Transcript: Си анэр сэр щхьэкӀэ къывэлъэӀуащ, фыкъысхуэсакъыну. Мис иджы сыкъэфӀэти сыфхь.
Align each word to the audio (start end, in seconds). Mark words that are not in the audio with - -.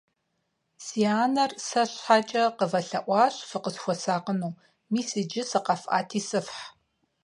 Си 0.83 1.01
анэр 1.21 1.51
сэр 1.67 1.87
щхьэкӀэ 1.93 2.43
къывэлъэӀуащ, 2.57 3.35
фыкъысхуэсакъыну. 3.49 4.57
Мис 4.91 5.09
иджы 5.21 5.43
сыкъэфӀэти 5.49 6.19
сыфхь. 6.27 6.61